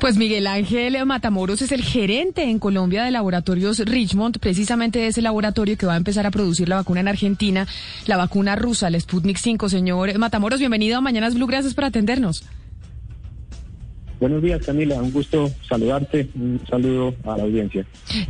[0.00, 5.76] Pues Miguel Ángel Matamoros es el gerente en Colombia de Laboratorios Richmond, precisamente ese laboratorio
[5.76, 7.66] que va a empezar a producir la vacuna en Argentina,
[8.06, 9.68] la vacuna rusa, la Sputnik 5.
[9.68, 12.44] Señor Matamoros, bienvenido a Mañanas Blue, gracias por atendernos.
[14.20, 14.96] Buenos días, Camila.
[15.02, 16.30] Un gusto saludarte.
[16.34, 17.84] Un saludo a la audiencia.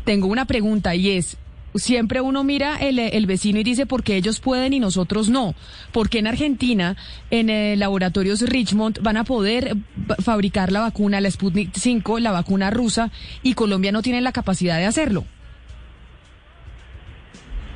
[0.04, 1.36] Tengo una pregunta y es,
[1.74, 5.54] siempre uno mira el, vecino y dice por qué ellos pueden y nosotros no.
[5.92, 6.96] ¿Por qué en Argentina,
[7.30, 9.76] en el laboratorios Richmond, van a poder
[10.22, 13.10] fabricar la vacuna, la Sputnik 5, la vacuna rusa,
[13.42, 15.24] y Colombia no tiene la capacidad de hacerlo?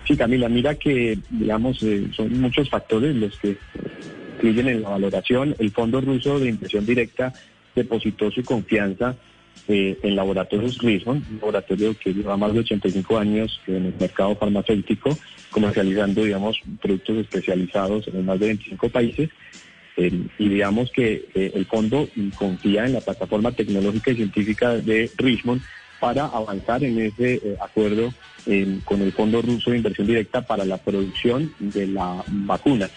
[0.07, 3.57] Sí, Camila, mira que, digamos, eh, son muchos factores los que
[4.35, 5.55] incluyen en la valoración.
[5.59, 7.33] El Fondo Ruso de Inversión Directa
[7.75, 9.17] depositó su confianza
[9.69, 14.37] eh, en Laboratorios Richmond, un laboratorio que lleva más de 85 años en el mercado
[14.37, 15.17] farmacéutico,
[15.51, 19.31] comercializando, digamos, productos especializados en más de 25 países.
[19.97, 25.63] y digamos que eh, el fondo confía en la plataforma tecnológica y científica de Richmond
[26.01, 28.13] para avanzar en ese eh, acuerdo
[28.85, 32.91] con el Fondo Ruso de Inversión Directa para la producción de la vacuna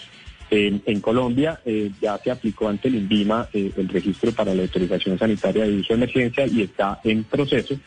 [0.50, 5.20] en Colombia eh, ya se aplicó ante el INVIMA eh, el registro para la autorización
[5.20, 7.78] sanitaria de uso de emergencia y está en proceso.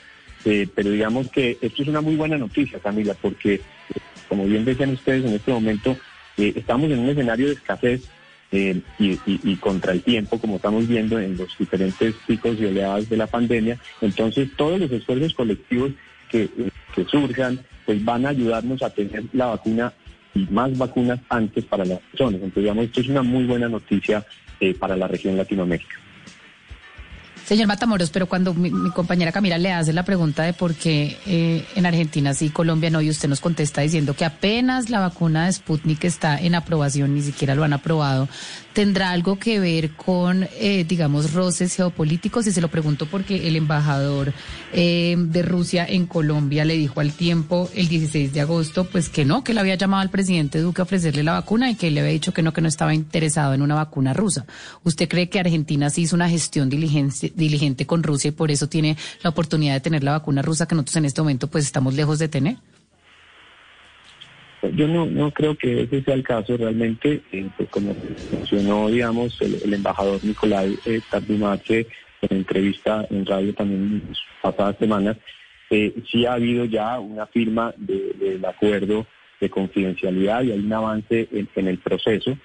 [0.44, 3.60] Eh, pero digamos que esto es una muy buena noticia, Camila, porque,
[4.28, 5.96] como bien decían ustedes en este momento,
[6.36, 8.08] estamos en un escenario de escasez
[8.50, 13.26] y, contra el tiempo, como estamos viendo en los diferentes picos y oleadas de la
[13.26, 13.78] pandemia.
[14.00, 15.92] Entonces, todos los esfuerzos colectivos
[16.30, 16.48] que,
[16.94, 19.92] que surjan, pues van a ayudarnos a tener la vacuna
[20.34, 22.34] y más vacunas antes para las personas.
[22.34, 24.24] Entonces, digamos, esto es una muy buena noticia
[24.60, 25.96] eh, para la región Latinoamérica.
[27.50, 31.66] Señor Matamoros, pero cuando mi, compañera Camila le hace la pregunta de por qué eh,
[31.74, 35.54] en Argentina sí, Colombia no, y usted nos contesta diciendo que apenas la vacuna de
[35.54, 38.28] Sputnik está en aprobación, ni siquiera lo han aprobado,
[38.72, 42.46] ¿tendrá algo que ver con, eh, digamos, roces geopolíticos?
[42.46, 44.32] Y se lo pregunto porque el embajador
[44.72, 49.24] eh, de Rusia en Colombia le dijo al tiempo el 16 de agosto, pues que
[49.24, 51.98] no, que le había llamado al presidente Duque a ofrecerle la vacuna y que le
[51.98, 54.46] había dicho que no, que no estaba interesado en una vacuna rusa.
[54.84, 57.32] ¿Usted cree que Argentina sí hizo una gestión diligente?
[57.40, 60.74] Diligente con Rusia y por eso tiene la oportunidad de tener la vacuna rusa que
[60.74, 62.56] nosotros en este momento pues estamos lejos de tener?
[64.74, 67.96] Yo no, no creo que ese sea el caso realmente, eh, pues, como
[68.30, 71.00] mencionó, digamos, el, embajador Nicolai eh,
[72.22, 74.02] en entrevista en radio también
[74.42, 75.16] pasadas semanas,
[75.70, 79.06] eh, sí ha habido ya una firma del acuerdo
[79.40, 82.36] de confidencialidad y hay un avance en el proceso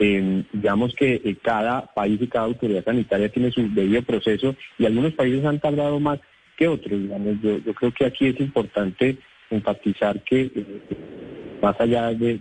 [0.00, 5.12] digamos que eh, cada país y cada autoridad sanitaria tiene su debido proceso y algunos
[5.12, 6.18] países han tardado más
[6.56, 6.98] que otros.
[7.42, 9.18] Yo, creo que aquí es importante
[9.50, 10.80] enfatizar que eh,
[11.60, 12.38] más allá de,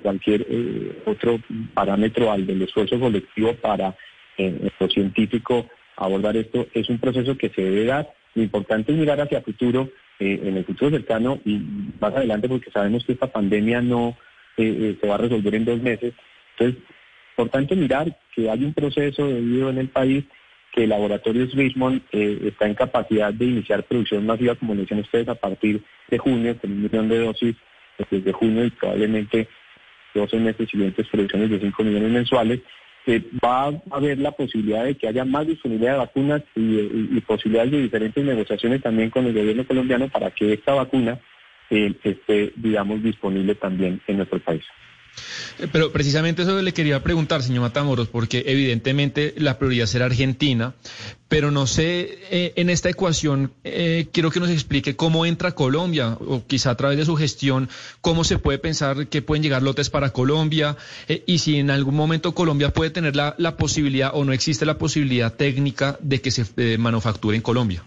[0.00, 1.40] cualquier eh, otro
[1.74, 3.96] parámetro al del esfuerzo colectivo para
[4.38, 8.12] lo científico abordar esto, es un proceso que se debe dar.
[8.34, 9.88] Lo importante es mirar hacia futuro,
[10.20, 11.58] en el futuro cercano y
[11.98, 14.14] más adelante, porque sabemos que esta pandemia no
[14.56, 16.12] se va a resolver en dos meses,
[16.58, 16.82] entonces,
[17.32, 20.24] importante mirar que hay un proceso debido en el país
[20.72, 25.34] que Laboratorios Richmond eh, está en capacidad de iniciar producción masiva, como dicen ustedes, a
[25.34, 27.56] partir de junio, con un millón de dosis
[28.10, 29.48] desde junio y probablemente
[30.14, 32.60] 12 meses siguientes producciones de 5 millones mensuales.
[33.42, 37.82] Va a haber la posibilidad de que haya más disponibilidad de vacunas y, posibilidades de
[37.82, 41.18] diferentes negociaciones también con el gobierno colombiano para que esta vacuna
[41.70, 44.64] eh, esté, digamos, disponible también en nuestro país.
[45.58, 50.74] Eh, pero precisamente eso le quería preguntar, señor Matamoros, porque evidentemente la prioridad será Argentina,
[51.28, 56.16] pero no sé, eh, en esta ecuación eh, quiero que nos explique cómo entra Colombia,
[56.20, 57.68] o quizá a través de su gestión,
[58.00, 60.76] cómo se puede pensar que pueden llegar lotes para Colombia,
[61.26, 65.32] y si en algún momento Colombia puede tener la, posibilidad o no existe la posibilidad
[65.32, 67.82] técnica de que se manufacture en Colombia.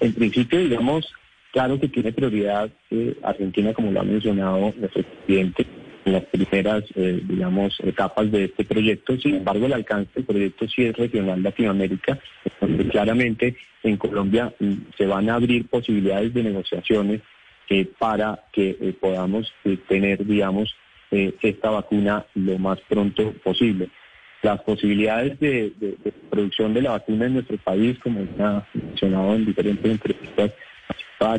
[0.00, 1.06] En principio, digamos,
[1.52, 5.66] Claro que tiene prioridad eh, Argentina, como lo ha mencionado nuestro presidente,
[6.04, 9.18] en las primeras, eh, digamos, etapas de este proyecto.
[9.18, 12.18] Sin embargo, el alcance del proyecto sí es regional Latinoamérica,
[12.90, 17.20] claramente en Colombia mm, se van a abrir posibilidades de negociaciones
[17.68, 19.52] eh, para que podamos
[19.88, 20.74] tener, digamos,
[21.10, 23.88] esta vacuna lo más pronto posible.
[24.42, 25.72] Las posibilidades de,
[26.30, 30.52] producción de la vacuna en nuestro país, como ha mencionado en diferentes entrevistas,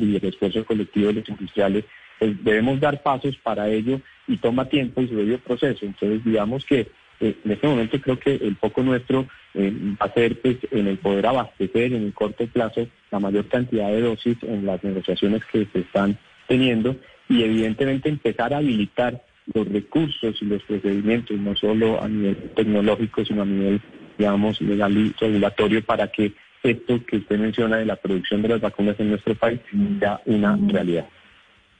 [0.01, 1.86] y el esfuerzo colectivo de los industriales,
[2.19, 5.86] pues debemos dar pasos para ello y toma tiempo y su debido proceso.
[5.86, 6.88] Entonces, digamos que
[7.19, 10.88] eh, en este momento creo que el poco nuestro eh, va a ser pues, en
[10.88, 15.44] el poder abastecer en el corto plazo la mayor cantidad de dosis en las negociaciones
[15.51, 16.18] que se están
[16.48, 16.95] teniendo
[17.27, 19.24] y evidentemente empezar a habilitar
[19.54, 23.81] los recursos y los procedimientos, no solo a nivel tecnológico, sino a nivel
[24.18, 28.62] digamos, legal y regulatorio para que esto que usted menciona de la producción de las
[28.62, 29.60] vacunas en nuestro país
[30.00, 31.08] sea una realidad.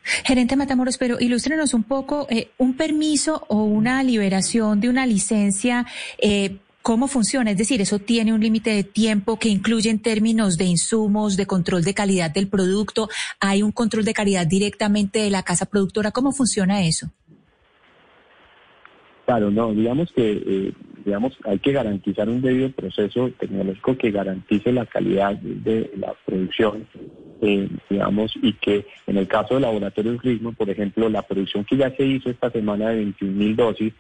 [0.04, 5.86] Gerente Matamoros, pero ilústrenos un poco, eh, un permiso o una liberación de una licencia,
[6.18, 7.52] eh, ¿cómo funciona?
[7.52, 11.46] Es decir, ¿eso tiene un límite de tiempo que incluye en términos de insumos, de
[11.46, 13.10] control de calidad del producto?
[13.40, 16.12] ¿Hay un control de calidad directamente de la casa productora?
[16.12, 17.12] ¿Cómo funciona eso?
[19.26, 20.74] Claro, no, digamos que eh,
[21.06, 26.88] digamos hay que garantizar un debido proceso tecnológico que garantice la calidad de la producción,
[27.42, 31.78] eh, digamos, y que en el caso de laboratorios Ritmo, por ejemplo, la producción que
[31.78, 33.94] ya se hizo esta semana de 21 mil dosis,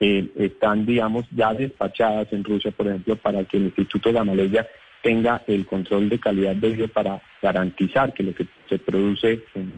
[0.00, 4.66] eh, están, digamos, ya despachadas en Rusia, por ejemplo, para que el Instituto Gamaleya
[5.02, 9.72] tenga el control de calidad debido para garantizar que lo que se produce en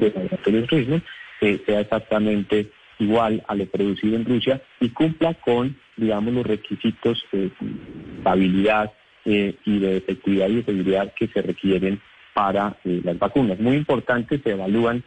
[0.00, 1.00] los laboratorios Ritmo
[1.40, 7.50] sea exactamente igual a lo producido en Rusia y cumpla con, digamos, los requisitos de
[8.18, 8.92] estabilidad
[9.24, 12.00] eh, y de efectividad y de seguridad que se requieren
[12.34, 13.58] para eh, las vacunas.
[13.60, 15.04] Muy importante, se evalúan el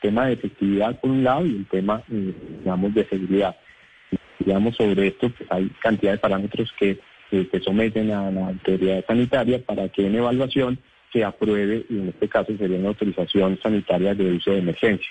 [0.00, 3.56] tema de efectividad por un lado y el tema, eh, digamos, de seguridad.
[4.38, 6.98] Digamos, sobre esto pues hay cantidad de parámetros que
[7.30, 10.78] se someten a la autoridad sanitaria para que en evaluación
[11.12, 15.08] se apruebe, y en este caso sería una autorización sanitaria de uso de emergencia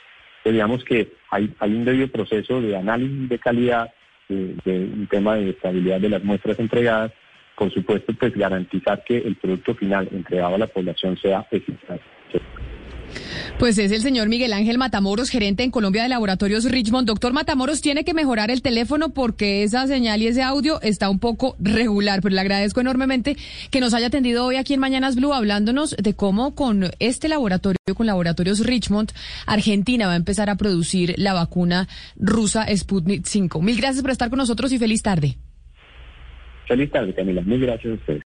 [0.51, 3.91] digamos que hay, un debido proceso de análisis de calidad,
[4.29, 7.11] de, un tema de estabilidad de las muestras entregadas,
[7.55, 11.99] por supuesto, pues garantizar que el producto final entregado a la población sea eficaz.
[13.59, 17.07] Pues es el señor Miguel Ángel Matamoros, gerente en Colombia de Laboratorios Richmond.
[17.07, 21.19] Doctor Matamoros, tiene que mejorar el teléfono porque esa señal y ese audio está un
[21.19, 23.37] poco regular, pero le agradezco enormemente
[23.71, 27.77] que nos haya atendido hoy aquí en Mañanas Blue hablándonos de cómo con este laboratorio,
[27.95, 29.11] con Laboratorios Richmond,
[29.45, 33.61] Argentina va a empezar a producir la vacuna rusa Sputnik 5.
[33.61, 35.37] Mil gracias por estar con nosotros y feliz tarde.
[36.67, 37.41] Feliz tarde, Camila.
[37.41, 38.21] Mil gracias a ustedes.